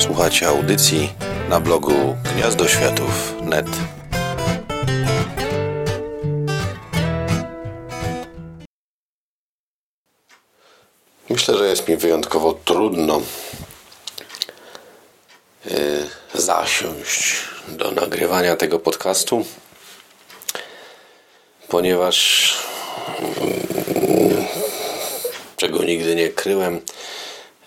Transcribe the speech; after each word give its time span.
Słuchacie 0.00 0.48
audycji 0.48 1.12
na 1.48 1.60
blogu 1.60 2.16
gniazdoświatów.net. 2.34 3.66
Myślę, 11.30 11.58
że 11.58 11.68
jest 11.68 11.88
mi 11.88 11.96
wyjątkowo 11.96 12.52
trudno 12.64 13.22
yy, 15.64 16.08
zasiąść 16.34 17.34
do 17.68 17.90
nagrywania 17.90 18.56
tego 18.56 18.78
podcastu, 18.78 19.44
ponieważ 21.68 22.56
yy, 23.22 24.44
czego 25.56 25.84
nigdy 25.84 26.14
nie 26.14 26.28
kryłem, 26.28 26.80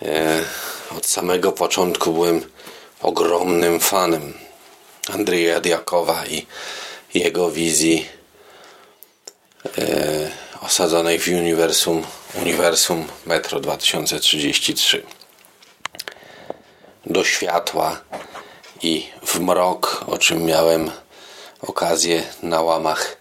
yy, 0.02 0.08
od 0.90 1.06
samego 1.06 1.52
początku 1.52 2.12
byłem 2.12 2.50
ogromnym 3.02 3.80
fanem 3.80 4.34
Andrzeja 5.12 5.60
Diakowa 5.60 6.26
i 6.26 6.46
jego 7.14 7.50
wizji 7.50 8.08
e, 9.78 10.30
osadzonej 10.60 11.18
w 11.18 11.28
uniwersum, 11.28 12.06
uniwersum 12.34 13.06
Metro 13.26 13.60
2033. 13.60 15.02
Do 17.06 17.24
światła 17.24 18.00
i 18.82 19.08
w 19.26 19.40
mrok, 19.40 20.04
o 20.06 20.18
czym 20.18 20.44
miałem 20.44 20.90
okazję 21.60 22.22
na 22.42 22.62
łamach 22.62 23.16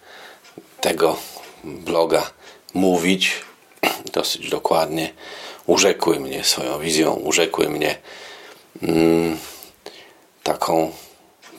tego 0.81 1.17
bloga 1.63 2.31
mówić 2.73 3.41
dosyć 4.13 4.49
dokładnie 4.49 5.13
urzekły 5.65 6.19
mnie 6.19 6.43
swoją 6.43 6.79
wizją, 6.79 7.13
urzekły 7.13 7.69
mnie 7.69 7.97
mm, 8.83 9.37
taką 10.43 10.91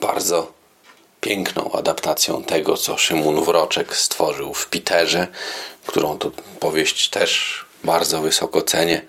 bardzo 0.01 0.51
piękną 1.21 1.71
adaptacją 1.71 2.43
tego, 2.43 2.77
co 2.77 2.97
Szymon 2.97 3.43
Wroczek 3.43 3.95
stworzył 3.95 4.53
w 4.53 4.69
Piterze, 4.69 5.27
którą 5.85 6.17
to 6.17 6.31
powieść 6.59 7.09
też 7.09 7.65
bardzo 7.83 8.21
wysoko 8.21 8.61
cenię. 8.61 9.01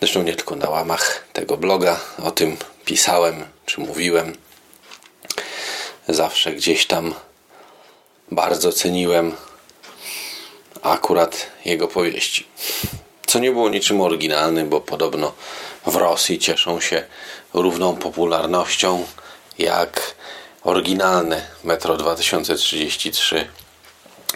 Zresztą 0.00 0.22
nie 0.22 0.36
tylko 0.36 0.56
na 0.56 0.70
łamach 0.70 1.24
tego 1.32 1.56
bloga 1.56 2.00
o 2.22 2.30
tym 2.30 2.56
pisałem 2.84 3.44
czy 3.66 3.80
mówiłem. 3.80 4.36
Zawsze 6.08 6.52
gdzieś 6.52 6.86
tam 6.86 7.14
bardzo 8.30 8.72
ceniłem 8.72 9.36
akurat 10.82 11.46
jego 11.64 11.88
powieści 11.88 12.46
co 13.34 13.38
nie 13.38 13.52
było 13.52 13.68
niczym 13.68 14.00
oryginalnym, 14.00 14.68
bo 14.68 14.80
podobno 14.80 15.32
w 15.86 15.96
Rosji 15.96 16.38
cieszą 16.38 16.80
się 16.80 17.04
równą 17.54 17.96
popularnością 17.96 19.06
jak 19.58 20.14
oryginalne 20.64 21.46
Metro 21.64 21.96
2033 21.96 23.48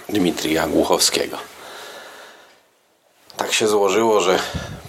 Dmitrija 0.08 0.66
Głuchowskiego. 0.66 1.38
Tak 3.36 3.52
się 3.52 3.68
złożyło, 3.68 4.20
że 4.20 4.38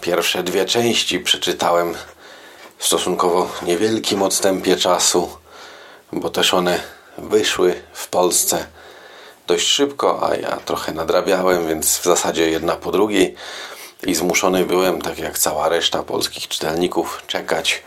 pierwsze 0.02 0.44
dwie 0.44 0.66
części 0.66 1.20
przeczytałem 1.20 1.96
w 2.78 2.86
stosunkowo 2.86 3.50
niewielkim 3.62 4.22
odstępie 4.22 4.76
czasu, 4.76 5.38
bo 6.12 6.30
też 6.30 6.54
one 6.54 6.80
wyszły 7.18 7.82
w 7.94 8.08
Polsce 8.08 8.68
dość 9.48 9.68
szybko, 9.68 10.30
a 10.30 10.36
ja 10.36 10.58
trochę 10.58 10.94
nadrabiałem, 10.94 11.68
więc 11.68 11.98
w 11.98 12.04
zasadzie 12.04 12.50
jedna 12.50 12.76
po 12.76 12.92
drugiej 12.92 13.36
i 14.04 14.16
zmuszony 14.16 14.66
byłem, 14.66 15.02
tak 15.02 15.20
jak 15.20 15.40
cała 15.40 15.70
reszta 15.70 16.04
polskich 16.04 16.48
czytelników, 16.48 17.24
czekać 17.28 17.84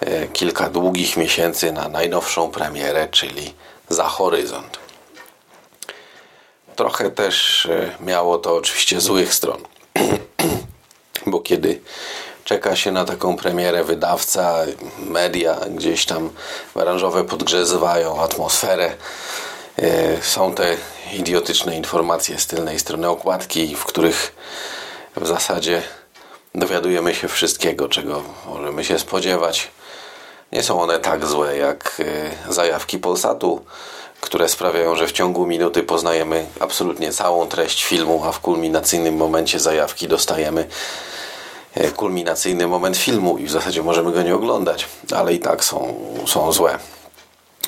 e, 0.00 0.28
kilka 0.28 0.70
długich 0.70 1.16
miesięcy 1.16 1.72
na 1.72 1.88
najnowszą 1.88 2.50
premierę, 2.50 3.08
czyli 3.10 3.54
Za 3.88 4.04
Horyzont. 4.04 4.78
Trochę 6.76 7.10
też 7.10 7.66
e, 7.66 7.90
miało 8.00 8.38
to 8.38 8.56
oczywiście 8.56 9.00
złych 9.00 9.34
stron, 9.34 9.60
bo 11.26 11.40
kiedy 11.40 11.80
czeka 12.44 12.76
się 12.76 12.92
na 12.92 13.04
taką 13.04 13.36
premierę 13.36 13.84
wydawca, 13.84 14.54
media 14.98 15.60
gdzieś 15.70 16.06
tam 16.06 16.30
branżowe 16.74 17.24
podgrzezywają 17.24 18.20
atmosferę, 18.20 18.94
e, 19.78 20.22
są 20.22 20.54
te 20.54 20.76
idiotyczne 21.12 21.76
informacje 21.76 22.38
z 22.38 22.46
tylnej 22.46 22.78
strony 22.78 23.08
okładki, 23.08 23.76
w 23.76 23.84
których 23.84 24.32
w 25.16 25.26
zasadzie 25.26 25.82
dowiadujemy 26.54 27.14
się 27.14 27.28
wszystkiego, 27.28 27.88
czego 27.88 28.22
możemy 28.46 28.84
się 28.84 28.98
spodziewać. 28.98 29.70
Nie 30.52 30.62
są 30.62 30.82
one 30.82 30.98
tak 30.98 31.26
złe 31.26 31.56
jak 31.56 32.00
y, 32.48 32.52
zajawki 32.52 32.98
Polsatu, 32.98 33.64
które 34.20 34.48
sprawiają, 34.48 34.96
że 34.96 35.06
w 35.06 35.12
ciągu 35.12 35.46
minuty 35.46 35.82
poznajemy 35.82 36.46
absolutnie 36.60 37.12
całą 37.12 37.46
treść 37.46 37.84
filmu, 37.84 38.24
a 38.24 38.32
w 38.32 38.40
kulminacyjnym 38.40 39.16
momencie 39.16 39.60
zajawki 39.60 40.08
dostajemy 40.08 40.68
y, 41.76 41.90
kulminacyjny 41.90 42.66
moment 42.66 42.96
filmu 42.96 43.38
i 43.38 43.46
w 43.46 43.50
zasadzie 43.50 43.82
możemy 43.82 44.12
go 44.12 44.22
nie 44.22 44.34
oglądać, 44.34 44.88
ale 45.14 45.34
i 45.34 45.38
tak 45.38 45.64
są, 45.64 45.94
są 46.26 46.52
złe. 46.52 46.78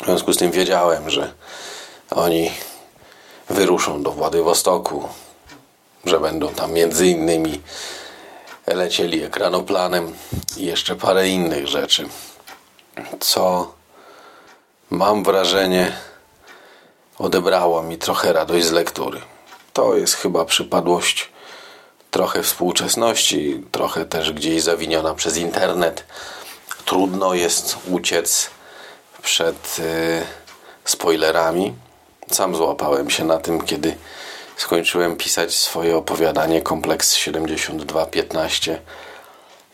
W 0.03 0.05
związku 0.05 0.33
z 0.33 0.37
tym 0.37 0.51
wiedziałem, 0.51 1.11
że 1.11 1.33
oni 2.11 2.51
wyruszą 3.49 4.03
do 4.03 4.11
Władywostoku, 4.11 5.09
że 6.09 6.21
będą 6.21 6.49
tam 6.49 6.73
między 6.73 7.07
innymi 7.07 7.61
lecieli 8.67 9.23
ekranoplanem 9.23 10.15
i 10.57 10.65
jeszcze 10.65 10.97
parę 10.97 11.29
innych 11.29 11.67
rzeczy, 11.67 12.09
co 13.21 13.73
mam 14.91 15.25
wrażenie 15.25 15.93
odebrało 17.19 17.83
mi 17.83 17.99
trochę 17.99 18.33
radość 18.33 18.67
z 18.67 18.73
lektury. 18.73 19.21
To 19.73 19.97
jest 19.97 20.15
chyba 20.15 20.45
przypadłość 20.45 21.31
trochę 22.11 22.43
współczesności, 22.43 23.63
trochę 23.73 24.05
też 24.05 24.33
gdzieś 24.33 24.63
zawiniona 24.63 25.15
przez 25.15 25.37
internet. 25.37 26.05
Trudno 26.85 27.35
jest 27.35 27.77
uciec 27.91 28.51
przed 29.23 29.79
y, 29.79 30.23
spoilerami. 30.85 31.75
Sam 32.31 32.57
złapałem 32.57 33.11
się 33.11 33.25
na 33.25 33.39
tym, 33.39 33.61
kiedy 33.61 33.97
skończyłem 34.59 35.17
pisać 35.17 35.55
swoje 35.55 35.97
opowiadanie 35.97 36.63
Kompleks 36.63 37.15
7215 37.15 38.81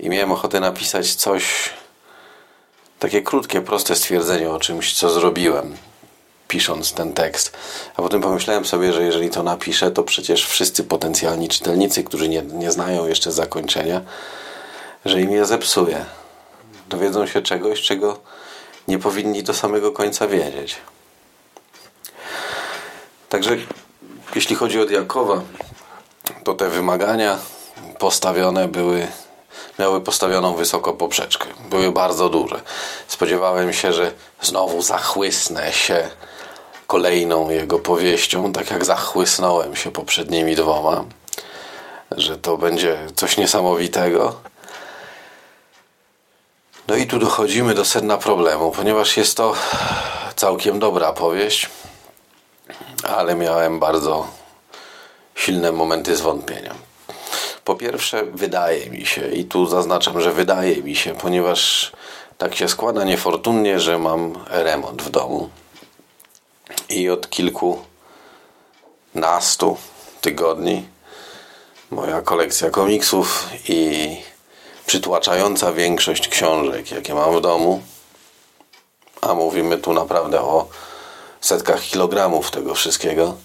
i 0.01 0.09
miałem 0.09 0.33
ochotę 0.33 0.61
napisać 0.61 1.15
coś, 1.15 1.71
takie 2.99 3.23
krótkie, 3.23 3.61
proste 3.61 3.97
stwierdzenie 3.97 4.51
o 4.51 4.61
czymś, 4.61 4.95
co 4.95 5.11
zrobiłem, 5.11 5.77
pisząc 6.49 6.93
ten 6.93 7.13
tekst. 7.13 7.57
A 7.97 8.03
potem 8.03 8.21
pomyślałem 8.21 8.65
sobie, 8.65 8.93
że 8.93 9.03
jeżeli 9.03 9.31
to 9.31 9.43
napiszę, 9.43 9.91
to 9.91 10.03
przecież 10.03 10.47
wszyscy 10.47 10.85
potencjalni 10.85 11.49
czytelnicy, 11.49 12.05
którzy 12.05 12.29
nie, 12.29 12.43
nie 12.43 12.73
znają 12.73 13.07
jeszcze 13.07 13.33
zakończenia, 13.33 14.01
że 15.05 15.21
im 15.21 15.33
je 15.33 15.45
zepsuję. 15.45 16.05
Dowiedzą 16.89 17.27
się 17.27 17.43
czegoś, 17.43 17.83
czego 17.83 18.21
nie 18.89 18.99
powinni 18.99 19.43
do 19.43 19.55
samego 19.55 19.93
końca 19.93 20.29
wiedzieć. 20.29 20.77
Także 23.29 23.57
jeśli 24.35 24.57
chodzi 24.57 24.81
o 24.81 24.85
Diakowa, 24.85 25.41
to 26.45 26.55
te 26.55 26.69
wymagania 26.69 27.39
postawione 27.99 28.69
były, 28.69 29.07
miały 29.79 30.01
postawioną 30.01 30.55
wysoko 30.55 30.93
poprzeczkę. 30.93 31.47
Były 31.71 31.93
bardzo 31.93 32.29
duże. 32.29 32.61
Spodziewałem 33.09 33.73
się, 33.73 33.93
że 33.93 34.13
znowu 34.43 34.83
zachłysnę 34.83 35.73
się 35.73 36.09
kolejną 36.87 37.51
jego 37.51 37.79
powieścią, 37.79 38.53
tak 38.53 38.71
jak 38.71 38.85
zachłysnąłem 38.85 39.77
się 39.77 39.91
poprzednimi 39.91 40.57
dwoma, 40.57 41.05
że 42.11 42.39
to 42.39 42.59
będzie 42.59 42.99
coś 43.17 43.37
niesamowitego. 43.37 44.35
No 46.89 46.97
i 46.97 47.07
tu 47.07 47.19
dochodzimy 47.19 47.75
do 47.75 47.85
sedna 47.85 48.19
problemu, 48.19 48.71
ponieważ 48.71 49.17
jest 49.17 49.37
to 49.37 49.55
całkiem 50.37 50.79
dobra 50.79 51.13
powieść 51.13 51.71
ale 53.07 53.35
miałem 53.35 53.81
bardzo 53.81 54.27
silne 55.35 55.73
momenty 55.73 56.17
zwątpienia. 56.17 56.75
Po 57.65 57.75
pierwsze, 57.75 58.25
wydaje 58.25 58.91
mi 58.91 59.07
się, 59.07 59.29
i 59.29 59.45
tu 59.45 59.67
zaznaczam, 59.67 60.21
że 60.21 60.33
wydaje 60.33 60.83
mi 60.83 60.97
się, 60.97 61.15
ponieważ 61.15 61.93
tak 62.39 62.55
się 62.55 62.69
składa 62.69 63.05
niefortunnie, 63.05 63.81
że 63.81 63.99
mam 63.99 64.45
remont 64.49 65.03
w 65.03 65.11
domu 65.11 65.51
i 66.89 67.11
od 67.11 67.31
kilku 67.31 67.83
nastu 69.15 69.77
tygodni 70.21 70.87
moja 71.91 72.23
kolekcja 72.23 72.71
komiksów 72.71 73.49
i 73.69 74.17
przytłaczająca 74.87 75.73
większość 75.73 76.29
książek, 76.29 76.91
jakie 76.91 77.15
mam 77.15 77.37
w 77.37 77.41
domu, 77.41 77.83
a 79.21 79.35
mówimy 79.35 79.79
tu 79.79 79.93
naprawdę 79.93 80.41
o 80.41 80.69
setkach 81.47 81.83
kilogramów 81.83 82.51
tego 82.51 82.75
wszystkiego, 82.75 83.37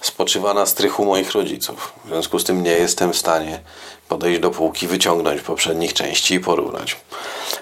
spoczywa 0.00 0.54
na 0.54 0.66
strychu 0.66 1.04
moich 1.04 1.32
rodziców. 1.32 1.92
W 2.04 2.08
związku 2.08 2.38
z 2.38 2.44
tym 2.44 2.62
nie 2.62 2.70
jestem 2.70 3.12
w 3.12 3.16
stanie 3.16 3.60
podejść 4.08 4.40
do 4.40 4.50
półki, 4.50 4.86
wyciągnąć 4.86 5.42
poprzednich 5.42 5.92
części 5.92 6.34
i 6.34 6.40
porównać. 6.40 6.96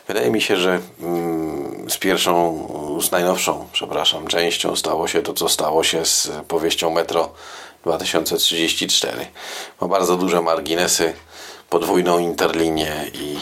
Wydaje 0.09 0.31
mi 0.31 0.41
się, 0.41 0.56
że 0.56 0.81
mm, 1.00 1.91
z 1.91 1.99
pierwszą, 1.99 2.69
z 3.03 3.11
najnowszą, 3.11 3.69
przepraszam, 3.73 4.27
częścią 4.27 4.77
stało 4.77 5.09
się 5.09 5.23
to, 5.23 5.35
co 5.35 5.49
stało 5.49 5.85
się 5.85 6.05
z 6.05 6.31
powieścią 6.49 6.91
Metro 6.91 7.32
2034. 7.82 9.27
Ma 9.81 9.89
bardzo 9.89 10.17
duże 10.17 10.43
marginesy, 10.43 11.15
podwójną 11.71 12.19
interlinię 12.19 13.11
i 13.15 13.37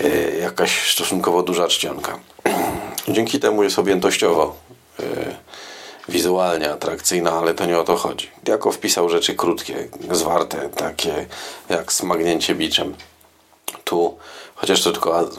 y, 0.00 0.38
jakaś 0.40 0.92
stosunkowo 0.92 1.42
duża 1.42 1.68
czcionka. 1.68 2.18
Dzięki 3.08 3.40
temu 3.40 3.62
jest 3.62 3.78
objętościowo 3.78 4.56
wizualnie 6.10 6.70
atrakcyjna, 6.70 7.32
ale 7.32 7.54
to 7.54 7.66
nie 7.66 7.78
o 7.78 7.84
to 7.84 7.96
chodzi. 7.96 8.30
Jako 8.48 8.72
wpisał 8.72 9.08
rzeczy 9.08 9.34
krótkie, 9.34 9.88
zwarte, 10.10 10.68
takie 10.68 11.26
jak 11.68 11.92
smagnięcie 11.92 12.54
biczem. 12.54 12.94
Tu, 13.84 14.18
chociaż 14.54 14.82
to 14.82 14.92
tylko, 14.92 15.30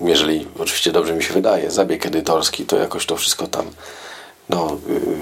jeżeli 0.00 0.46
oczywiście 0.58 0.92
dobrze 0.92 1.14
mi 1.14 1.22
się 1.22 1.34
wydaje, 1.34 1.70
zabieg 1.70 2.06
edytorski, 2.06 2.66
to 2.66 2.76
jakoś 2.76 3.06
to 3.06 3.16
wszystko 3.16 3.46
tam 3.46 3.70
no, 4.48 4.76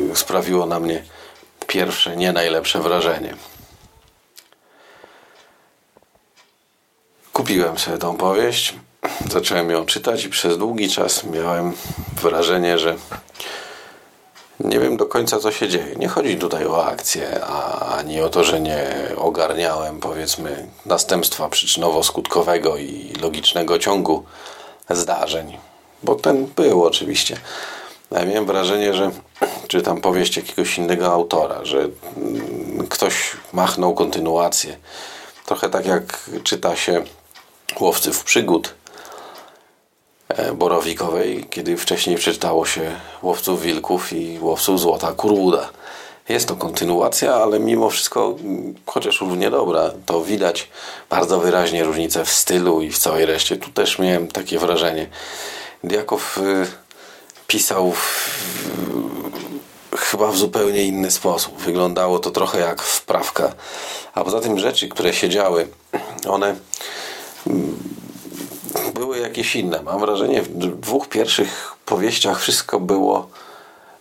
yy, 0.09 0.17
sprawiło 0.17 0.67
na 0.67 0.81
mnie 0.81 1.03
pierwsze, 1.67 2.17
nie 2.17 2.33
najlepsze 2.33 2.81
wrażenie. 2.81 3.35
Kupiłem 7.33 7.79
sobie 7.79 7.99
tą 7.99 8.17
powieść, 8.17 8.75
zacząłem 9.31 9.71
ją 9.71 9.87
czytać 9.87 10.25
i 10.25 10.29
przez 10.29 10.59
długi 10.59 10.91
czas 10.91 11.25
miałem 11.25 11.73
wrażenie, 12.23 12.79
że 12.79 12.97
nie 14.61 14.81
wiem 14.81 14.97
do 14.97 15.07
końca, 15.07 15.39
co 15.39 15.53
się 15.53 15.69
dzieje. 15.69 15.97
Nie 15.97 16.09
chodzi 16.09 16.37
tutaj 16.37 16.67
o 16.67 16.87
akcję, 16.87 17.45
ani 17.97 18.21
o 18.21 18.29
to, 18.29 18.45
że 18.45 18.61
nie 18.61 18.87
ogarniałem, 19.17 20.01
powiedzmy, 20.01 20.67
następstwa 20.87 21.49
przyczynowo-skutkowego 21.49 22.79
i 22.79 23.13
logicznego 23.21 23.79
ciągu 23.79 24.25
zdarzeń, 24.91 25.59
bo 26.03 26.15
ten 26.15 26.47
był 26.47 26.85
oczywiście. 26.85 27.37
Ale 28.11 28.27
miałem 28.27 28.47
wrażenie, 28.47 28.95
że 28.95 29.11
czytam 29.69 30.01
powieść 30.01 30.37
jakiegoś 30.37 30.79
innego 30.79 31.13
autora, 31.13 31.65
że 31.65 31.89
ktoś 32.89 33.15
machnął 33.53 33.95
kontynuację. 33.95 34.77
Trochę 35.47 35.69
tak 35.69 35.87
jak 35.87 36.31
czyta 36.45 36.77
się 36.77 37.05
Łowców 37.81 38.25
Przygód 38.25 38.75
borowikowej, 40.55 41.47
kiedy 41.51 41.77
wcześniej 41.77 42.17
przeczytało 42.17 42.67
się 42.67 42.97
Łowców 43.23 43.63
Wilków 43.63 44.13
i 44.13 44.39
Łowców 44.41 44.81
Złota 44.81 45.13
Kurłuda. 45.13 45.71
Jest 46.29 46.49
to 46.49 46.57
kontynuacja, 46.57 47.35
ale 47.35 47.61
mimo 47.61 47.91
wszystko, 47.91 48.37
chociaż 48.87 49.21
równie 49.21 49.51
dobra, 49.51 49.91
to 50.07 50.21
widać 50.21 50.69
bardzo 51.11 51.41
wyraźnie 51.41 51.85
różnicę 51.85 52.25
w 52.25 52.31
stylu 52.31 52.81
i 52.81 52.91
w 52.91 52.99
całej 52.99 53.27
reszcie. 53.27 53.57
Tu 53.57 53.71
też 53.71 53.99
miałem 53.99 54.29
takie 54.29 54.59
wrażenie. 54.59 55.07
Diakow 55.85 56.39
y, 56.39 56.67
pisał 57.47 57.93
w, 57.93 58.31
chyba 59.99 60.31
w 60.31 60.37
zupełnie 60.37 60.83
inny 60.83 61.11
sposób. 61.11 61.59
Wyglądało 61.59 62.19
to 62.19 62.31
trochę 62.31 62.61
jak 62.61 62.83
wprawka. 62.83 63.53
A 64.15 64.25
poza 64.25 64.41
tym 64.41 64.59
rzeczy, 64.59 64.89
które 64.89 65.15
się 65.15 65.29
działy, 65.29 65.69
one 66.29 66.57
były 68.99 69.19
jakieś 69.19 69.57
inne. 69.57 69.83
Mam 69.83 70.01
wrażenie, 70.01 70.43
w 70.43 70.49
dwóch 70.81 71.09
pierwszych 71.09 71.73
powieściach 71.85 72.41
wszystko 72.41 72.81
było 72.81 73.29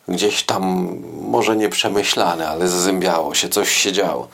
gdzieś 0.07 0.43
tam 0.43 0.87
może 1.21 1.55
nie 1.55 1.69
przemyślane, 1.69 2.49
ale 2.49 2.67
zazębiało 2.67 3.35
się, 3.35 3.49
coś 3.49 3.71
się 3.71 3.91
działo. 3.91 4.27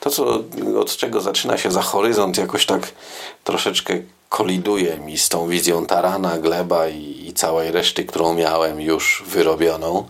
To, 0.00 0.10
co, 0.10 0.42
od 0.80 0.96
czego 0.96 1.20
zaczyna 1.20 1.58
się 1.58 1.70
za 1.70 1.82
horyzont, 1.82 2.38
jakoś 2.38 2.66
tak 2.66 2.92
troszeczkę 3.44 3.94
koliduje 4.28 4.98
mi 4.98 5.18
z 5.18 5.28
tą 5.28 5.48
wizją 5.48 5.86
Tarana, 5.86 6.38
Gleba 6.38 6.88
i, 6.88 7.26
i 7.28 7.34
całej 7.34 7.70
reszty, 7.70 8.04
którą 8.04 8.34
miałem 8.34 8.80
już 8.80 9.24
wyrobioną, 9.26 10.06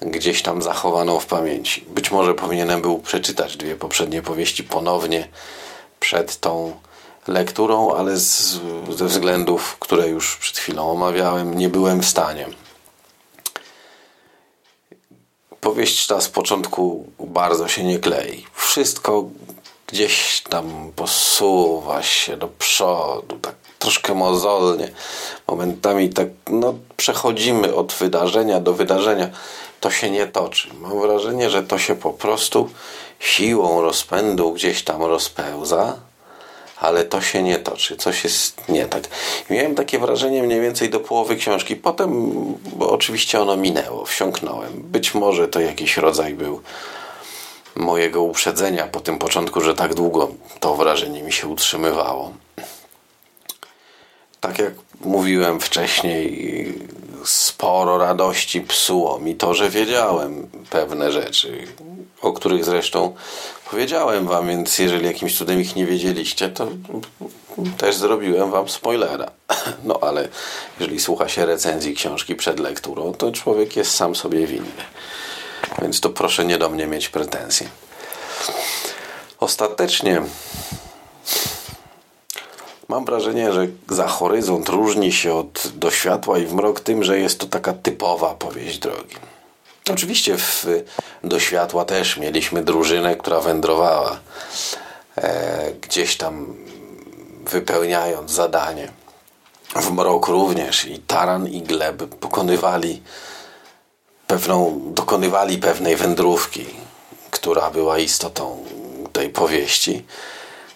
gdzieś 0.00 0.42
tam 0.42 0.62
zachowaną 0.62 1.20
w 1.20 1.26
pamięci. 1.26 1.84
Być 1.88 2.10
może 2.10 2.34
powinienem 2.34 2.82
był 2.82 2.98
przeczytać 2.98 3.56
dwie 3.56 3.76
poprzednie 3.76 4.22
powieści 4.22 4.64
ponownie 4.64 5.28
przed 6.00 6.40
tą 6.40 6.72
lekturą, 7.28 7.94
ale 7.94 8.16
z, 8.16 8.60
ze 8.96 9.04
względów, 9.04 9.76
które 9.78 10.08
już 10.08 10.36
przed 10.36 10.58
chwilą 10.58 10.90
omawiałem, 10.90 11.58
nie 11.58 11.68
byłem 11.68 12.02
w 12.02 12.06
stanie. 12.06 12.46
Powieść 15.60 16.06
ta 16.06 16.20
z 16.20 16.28
początku 16.28 17.06
bardzo 17.20 17.68
się 17.68 17.84
nie 17.84 17.98
klei. 17.98 18.46
Wszystko 18.54 19.24
gdzieś 19.86 20.42
tam 20.50 20.92
posuwa 20.96 22.02
się 22.02 22.36
do 22.36 22.48
przodu, 22.48 23.38
tak 23.42 23.54
troszkę 23.78 24.14
mozolnie. 24.14 24.90
Momentami 25.48 26.10
tak, 26.10 26.28
no, 26.50 26.74
przechodzimy 26.96 27.74
od 27.74 27.92
wydarzenia 27.92 28.60
do 28.60 28.72
wydarzenia. 28.72 29.30
To 29.80 29.90
się 29.90 30.10
nie 30.10 30.26
toczy. 30.26 30.68
Mam 30.80 31.00
wrażenie, 31.00 31.50
że 31.50 31.62
to 31.62 31.78
się 31.78 31.94
po 31.94 32.12
prostu 32.12 32.70
siłą 33.18 33.82
rozpędu 33.82 34.52
gdzieś 34.52 34.84
tam 34.84 35.02
rozpełza 35.02 35.96
ale 36.80 37.04
to 37.04 37.20
się 37.20 37.42
nie 37.42 37.58
toczy, 37.58 37.96
coś 37.96 38.24
jest 38.24 38.68
nie 38.68 38.86
tak. 38.86 39.02
Miałem 39.50 39.74
takie 39.74 39.98
wrażenie 39.98 40.42
mniej 40.42 40.60
więcej 40.60 40.90
do 40.90 41.00
połowy 41.00 41.36
książki. 41.36 41.76
Potem, 41.76 42.34
oczywiście 42.80 43.40
ono 43.40 43.56
minęło, 43.56 44.04
wsiąknąłem. 44.04 44.72
Być 44.74 45.14
może 45.14 45.48
to 45.48 45.60
jakiś 45.60 45.96
rodzaj 45.96 46.34
był 46.34 46.62
mojego 47.76 48.22
uprzedzenia 48.22 48.86
po 48.86 49.00
tym 49.00 49.18
początku, 49.18 49.60
że 49.60 49.74
tak 49.74 49.94
długo 49.94 50.28
to 50.60 50.74
wrażenie 50.74 51.22
mi 51.22 51.32
się 51.32 51.48
utrzymywało. 51.48 52.32
Tak 54.46 54.58
jak 54.58 54.74
mówiłem 55.00 55.60
wcześniej, 55.60 56.74
sporo 57.24 57.98
radości 57.98 58.60
psuło 58.60 59.18
mi 59.18 59.34
to, 59.34 59.54
że 59.54 59.70
wiedziałem 59.70 60.48
pewne 60.70 61.12
rzeczy, 61.12 61.66
o 62.22 62.32
których 62.32 62.64
zresztą 62.64 63.14
powiedziałem 63.70 64.26
wam, 64.26 64.48
więc 64.48 64.78
jeżeli 64.78 65.06
jakimś 65.06 65.38
cudem 65.38 65.60
ich 65.60 65.76
nie 65.76 65.86
wiedzieliście, 65.86 66.48
to 66.48 66.68
też 67.78 67.96
zrobiłem 67.96 68.50
wam 68.50 68.68
spoilera. 68.68 69.30
No 69.84 69.98
ale 70.02 70.28
jeżeli 70.80 71.00
słucha 71.00 71.28
się 71.28 71.46
recenzji 71.46 71.94
książki 71.94 72.34
przed 72.34 72.60
lekturą, 72.60 73.12
to 73.14 73.32
człowiek 73.32 73.76
jest 73.76 73.90
sam 73.90 74.14
sobie 74.14 74.46
winny. 74.46 74.84
Więc 75.82 76.00
to 76.00 76.10
proszę 76.10 76.44
nie 76.44 76.58
do 76.58 76.70
mnie 76.70 76.86
mieć 76.86 77.08
pretensje. 77.08 77.68
Ostatecznie 79.40 80.22
mam 82.88 83.04
wrażenie, 83.04 83.52
że 83.52 83.66
za 83.88 84.08
horyzont 84.08 84.68
różni 84.68 85.12
się 85.12 85.34
od 85.34 85.72
do 85.74 85.90
światła 85.90 86.38
i 86.38 86.46
w 86.46 86.54
mrok 86.54 86.80
tym, 86.80 87.04
że 87.04 87.18
jest 87.18 87.40
to 87.40 87.46
taka 87.46 87.72
typowa 87.72 88.34
powieść 88.34 88.78
drogi. 88.78 89.16
Oczywiście 89.90 90.36
w, 90.36 90.66
do 91.24 91.40
światła 91.40 91.84
też 91.84 92.16
mieliśmy 92.16 92.62
drużynę, 92.62 93.16
która 93.16 93.40
wędrowała 93.40 94.20
e, 95.16 95.72
gdzieś 95.80 96.16
tam 96.16 96.54
wypełniając 97.50 98.30
zadanie. 98.30 98.88
W 99.76 99.90
mrok 99.90 100.28
również 100.28 100.84
i 100.84 100.98
Taran 100.98 101.48
i 101.48 101.62
Gleb 101.62 101.96
pokonywali 101.96 103.02
pewną, 104.26 104.80
dokonywali 104.86 105.58
pewnej 105.58 105.96
wędrówki, 105.96 106.66
która 107.30 107.70
była 107.70 107.98
istotą 107.98 108.64
tej 109.12 109.30
powieści. 109.30 110.04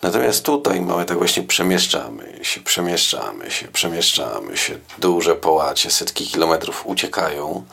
Natomiast 0.03 0.45
tutaj 0.45 0.81
mamy 0.81 1.05
tak 1.05 1.19
właśnie 1.19 1.43
przemieszczamy 1.43 2.39
się, 2.43 2.61
przemieszczamy 2.61 3.51
się, 3.51 3.69
przemieszczamy 3.69 4.57
się. 4.57 4.79
Duże 4.99 5.35
połacie, 5.35 5.91
setki 5.91 6.27
kilometrów 6.27 6.87
uciekają 6.87 7.65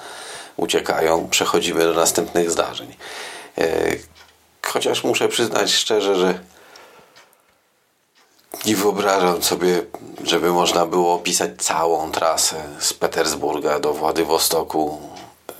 uciekają, 0.57 1.27
przechodzimy 1.29 1.83
do 1.83 1.93
następnych 1.93 2.51
zdarzeń. 2.51 2.95
E, 3.57 3.95
chociaż 4.65 5.03
muszę 5.03 5.27
przyznać 5.27 5.73
szczerze, 5.73 6.15
że 6.15 6.39
nie 8.65 8.75
wyobrażam 8.75 9.43
sobie, 9.43 9.83
żeby 10.23 10.51
można 10.51 10.85
było 10.85 11.13
opisać 11.13 11.51
całą 11.57 12.11
trasę 12.11 12.63
z 12.79 12.93
Petersburga 12.93 13.79
do 13.79 13.93
Władywostoku 13.93 15.01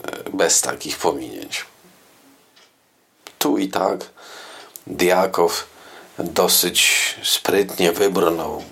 e, 0.02 0.30
bez 0.30 0.60
takich 0.60 0.98
pominięć. 0.98 1.64
Tu 3.38 3.58
i 3.58 3.68
tak 3.68 4.00
Diakow 4.86 5.66
dosyć 6.18 7.14
sprytnie 7.22 7.92
wybrnął 7.92 8.62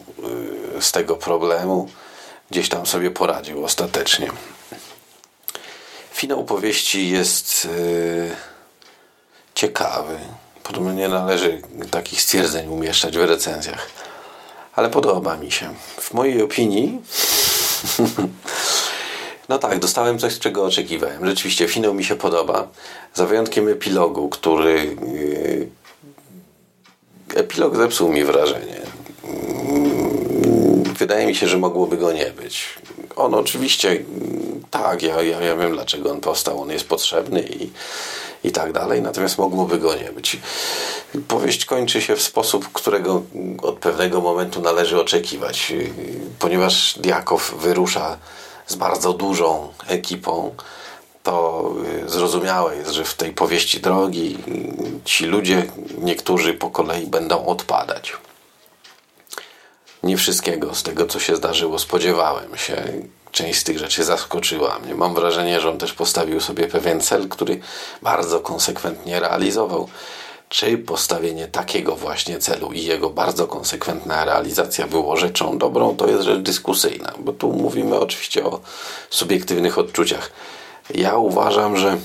e, 0.79 0.83
z 0.83 0.93
tego 0.93 1.17
problemu, 1.17 1.89
gdzieś 2.51 2.69
tam 2.69 2.87
sobie 2.87 3.11
poradził 3.11 3.65
ostatecznie. 3.65 4.31
Finał 6.13 6.45
powieści 6.45 7.11
jest 7.11 7.65
yy, 7.65 8.31
ciekawy. 9.55 10.19
Podobno 10.63 10.93
nie 10.93 11.09
należy 11.09 11.63
takich 11.91 12.23
stwierdzeń 12.23 12.69
umieszczać 12.69 13.19
w 13.19 13.25
recenzjach. 13.25 13.91
Ale 14.77 14.89
podoba 14.89 15.37
mi 15.37 15.53
się. 15.53 15.75
W 16.01 16.15
mojej 16.15 16.43
opinii 16.43 17.01
No 19.49 19.59
tak, 19.59 19.79
dostałem 19.79 20.19
coś, 20.19 20.39
czego 20.39 20.65
oczekiwałem. 20.65 21.27
Rzeczywiście, 21.27 21.69
finał 21.69 21.95
mi 21.95 22.05
się 22.05 22.17
podoba. 22.17 22.69
Za 23.15 23.27
wyjątkiem 23.27 23.69
epilogu, 23.69 24.29
który. 24.29 24.97
Epilog 27.35 27.77
zepsuł 27.77 28.13
mi 28.13 28.25
wrażenie. 28.25 28.81
Wydaje 30.99 31.27
mi 31.27 31.35
się, 31.35 31.49
że 31.49 31.59
mogłoby 31.59 31.97
go 31.97 32.13
nie 32.13 32.27
być. 32.27 32.65
On 33.17 33.35
oczywiście, 33.35 34.05
tak, 34.71 35.03
ja, 35.03 35.23
ja, 35.23 35.41
ja 35.41 35.57
wiem 35.57 35.73
dlaczego 35.73 36.11
on 36.11 36.21
powstał. 36.21 36.61
On 36.61 36.71
jest 36.71 36.89
potrzebny 36.89 37.43
i, 37.43 37.71
i 38.45 38.53
tak 38.53 38.73
dalej, 38.73 39.03
natomiast 39.03 39.39
mogłoby 39.39 39.79
go 39.79 39.95
nie 39.95 40.13
być. 40.13 40.39
Powieść 41.29 41.65
kończy 41.65 42.03
się 42.03 42.17
w 42.17 42.23
sposób, 42.23 42.69
którego 42.73 43.23
od 43.63 43.79
pewnego 43.79 44.21
momentu 44.21 44.61
należy 44.61 45.01
oczekiwać, 45.01 45.73
ponieważ 46.39 46.99
Diakow 46.99 47.55
wyrusza 47.59 48.19
z 48.67 48.75
bardzo 48.75 49.13
dużą 49.13 49.69
ekipą, 49.87 50.55
to 51.27 51.75
y, 52.05 52.09
zrozumiałe 52.09 52.77
jest, 52.77 52.91
że 52.91 53.05
w 53.05 53.15
tej 53.15 53.33
powieści 53.33 53.81
drogi 53.81 54.39
ci 55.05 55.27
ludzie, 55.27 55.67
niektórzy 55.99 56.55
po 56.55 56.71
kolei 56.71 57.07
będą 57.07 57.47
odpadać. 57.47 58.13
Nie 60.03 60.17
wszystkiego 60.17 60.75
z 60.75 60.83
tego, 60.83 61.07
co 61.07 61.21
się 61.21 61.37
zdarzyło, 61.37 61.79
spodziewałem 61.79 62.57
się. 62.57 62.83
Część 63.33 63.59
z 63.59 63.65
tych 63.65 63.79
rzeczy 63.79 64.05
zaskoczyła 64.05 64.79
mnie. 64.79 64.95
Mam 64.95 65.15
wrażenie, 65.15 65.61
że 65.61 65.71
on 65.71 65.79
też 65.79 65.93
postawił 65.93 66.41
sobie 66.41 66.69
pewien 66.69 67.01
cel, 67.01 67.29
który 67.29 67.61
bardzo 68.03 68.41
konsekwentnie 68.41 69.21
realizował 69.21 69.89
czy 70.49 70.79
postawienie 70.79 71.49
takiego 71.49 71.97
właśnie 71.97 72.39
celu 72.39 72.73
i 72.73 72.83
jego 72.83 73.11
bardzo 73.11 73.47
konsekwentna 73.47 74.25
realizacja 74.25 74.87
było 74.87 75.17
rzeczą 75.17 75.59
dobrą, 75.59 75.97
to 75.97 76.07
jest 76.09 76.23
rzecz 76.23 76.41
dyskusyjna, 76.41 77.13
bo 77.19 77.33
tu 77.33 77.53
mówimy 77.53 77.99
oczywiście 77.99 78.45
o 78.45 78.61
subiektywnych 79.11 79.79
odczuciach. 79.79 80.31
Ja 80.95 81.17
uważam, 81.17 81.77
że, 81.77 81.99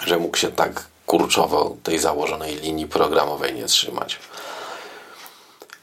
że 0.00 0.18
mógł 0.18 0.36
się 0.36 0.52
tak 0.52 0.84
kurczowo 1.06 1.76
tej 1.82 1.98
założonej 1.98 2.56
linii 2.56 2.86
programowej 2.86 3.54
nie 3.54 3.64
trzymać. 3.64 4.18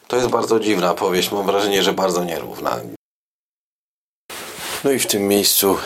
To 0.07 0.15
jest 0.15 0.27
bardzo 0.27 0.59
dziwna 0.59 0.93
powieść, 0.93 1.31
mam 1.31 1.45
wrażenie, 1.45 1.83
że 1.83 1.93
bardzo 1.93 2.23
nierówna. 2.23 2.79
No 4.83 4.91
i 4.91 4.99
w 4.99 5.07
tym 5.07 5.27
miejscu 5.27 5.77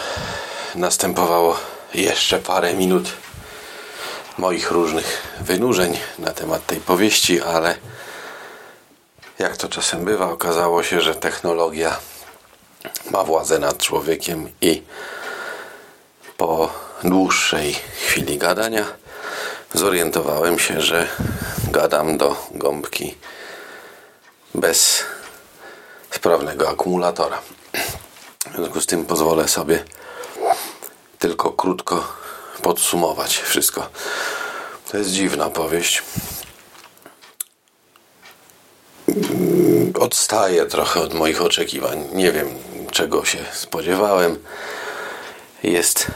następowało 0.76 1.58
jeszcze 1.94 2.40
parę 2.40 2.74
minut 2.74 3.10
moich 4.38 4.72
różnych 4.72 5.38
wynurzeń 5.40 5.98
na 6.20 6.32
temat 6.32 6.66
tej 6.66 6.80
powieści, 6.80 7.42
ale 7.42 7.76
jak 9.40 9.58
to 9.58 9.68
czasem 9.68 10.06
bywa, 10.06 10.32
okazało 10.32 10.84
się, 10.84 11.02
że 11.02 11.16
technologia 11.16 12.00
ma 13.12 13.24
władzę 13.24 13.60
nad 13.60 13.78
człowiekiem 13.78 14.50
i 14.62 14.84
po 16.42 16.70
dłuższej 17.04 17.74
chwili 17.74 18.38
gadania 18.38 18.86
zorientowałem 19.74 20.60
się, 20.60 20.82
że 20.82 21.08
gadam 21.72 22.18
do 22.18 22.36
gąbki 22.52 23.16
bez 24.56 25.04
sprawnego 26.12 26.70
akumulatora. 26.70 27.42
W 28.52 28.56
związku 28.56 28.82
z 28.82 28.86
tym 28.86 29.06
pozwolę 29.06 29.48
sobie 29.48 29.84
tylko 31.20 31.52
krótko 31.52 32.08
podsumować 32.62 33.38
wszystko. 33.38 33.90
To 34.92 34.98
jest 34.98 35.10
dziwna 35.10 35.50
powieść. 35.50 36.04
Odstaje 40.00 40.66
trochę 40.66 41.02
od 41.02 41.14
moich 41.14 41.42
oczekiwań. 41.42 42.08
Nie 42.14 42.32
wiem, 42.32 42.50
czego 42.92 43.26
się 43.26 43.38
spodziewałem. 43.54 44.38
Jest 45.64 46.08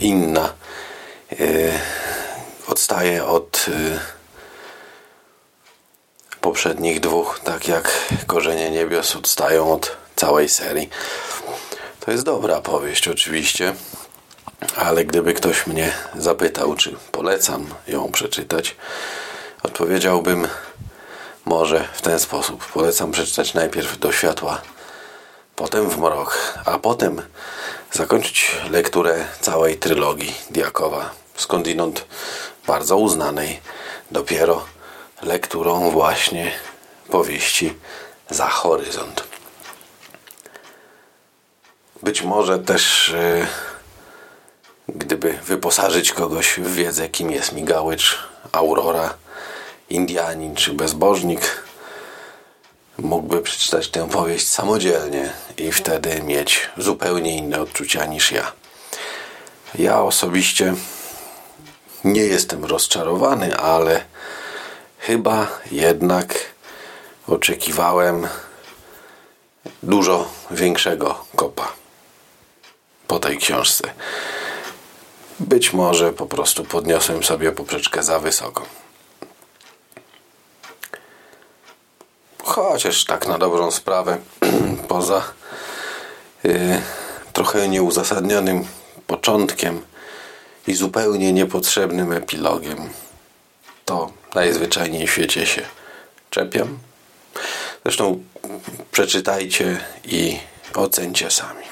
inna. 0.00 0.52
Yy, 1.38 1.72
odstaje 2.66 3.24
od 3.24 3.66
yy, 3.68 3.98
poprzednich 6.40 7.00
dwóch, 7.00 7.40
tak 7.44 7.68
jak 7.68 7.90
Korzenie 8.26 8.70
Niebios 8.70 9.16
odstają 9.16 9.72
od 9.72 9.96
całej 10.16 10.48
serii. 10.48 10.90
To 12.00 12.10
jest 12.10 12.24
dobra 12.24 12.60
powieść, 12.60 13.08
oczywiście. 13.08 13.74
Ale 14.76 15.04
gdyby 15.04 15.34
ktoś 15.34 15.66
mnie 15.66 15.92
zapytał, 16.16 16.74
czy 16.74 16.96
polecam 17.12 17.66
ją 17.86 18.12
przeczytać, 18.12 18.76
odpowiedziałbym 19.62 20.48
może 21.44 21.88
w 21.92 22.02
ten 22.02 22.18
sposób. 22.18 22.66
Polecam 22.72 23.12
przeczytać 23.12 23.54
najpierw 23.54 23.98
do 23.98 24.12
światła, 24.12 24.62
potem 25.56 25.88
w 25.88 25.98
mrok, 25.98 26.58
a 26.64 26.78
potem 26.78 27.22
zakończyć 27.92 28.56
lekturę 28.70 29.24
całej 29.40 29.76
trylogii 29.76 30.34
Diakowa, 30.50 31.10
skądinąd 31.36 32.04
bardzo 32.66 32.96
uznanej, 32.96 33.60
dopiero 34.10 34.64
lekturą 35.22 35.90
właśnie 35.90 36.52
powieści 37.10 37.74
Za 38.30 38.48
Horyzont. 38.48 39.24
Być 42.02 42.22
może 42.22 42.58
też. 42.58 43.14
Yy, 43.14 43.46
gdyby 44.88 45.32
wyposażyć 45.32 46.12
kogoś 46.12 46.60
w 46.60 46.74
wiedzę, 46.74 47.08
kim 47.08 47.30
jest 47.30 47.52
Migałycz, 47.52 48.18
Aurora, 48.52 49.14
Indianin 49.90 50.54
czy 50.54 50.72
bezbożnik, 50.72 51.61
mógłby 53.02 53.40
przeczytać 53.40 53.88
tę 53.88 54.08
powieść 54.08 54.48
samodzielnie 54.48 55.32
i 55.56 55.72
wtedy 55.72 56.22
mieć 56.22 56.70
zupełnie 56.78 57.36
inne 57.36 57.60
odczucia 57.60 58.04
niż 58.04 58.32
ja. 58.32 58.52
Ja 59.74 60.02
osobiście 60.02 60.74
nie 62.04 62.20
jestem 62.20 62.64
rozczarowany, 62.64 63.56
ale 63.56 64.04
chyba 64.98 65.46
jednak 65.70 66.34
oczekiwałem 67.26 68.28
dużo 69.82 70.28
większego 70.50 71.24
kopa 71.36 71.72
po 73.06 73.18
tej 73.18 73.38
książce. 73.38 73.90
Być 75.40 75.72
może 75.72 76.12
po 76.12 76.26
prostu 76.26 76.64
podniosłem 76.64 77.22
sobie 77.22 77.52
poprzeczkę 77.52 78.02
za 78.02 78.18
wysoko. 78.18 78.81
Chociaż 82.54 83.04
tak 83.04 83.28
na 83.28 83.38
dobrą 83.38 83.70
sprawę, 83.70 84.18
poza 84.88 85.22
yy, 86.44 86.82
trochę 87.32 87.68
nieuzasadnionym 87.68 88.64
początkiem 89.06 89.82
i 90.66 90.74
zupełnie 90.74 91.32
niepotrzebnym 91.32 92.12
epilogiem, 92.12 92.90
to 93.84 94.12
najzwyczajniej 94.34 95.06
w 95.06 95.10
świecie 95.10 95.46
się 95.46 95.62
czepiam. 96.30 96.78
Zresztą 97.84 98.24
przeczytajcie 98.92 99.80
i 100.04 100.38
ocencie 100.74 101.30
sami. 101.30 101.71